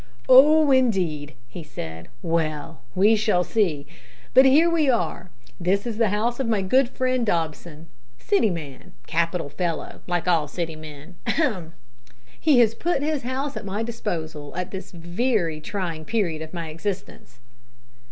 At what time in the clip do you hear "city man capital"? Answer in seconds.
8.17-9.47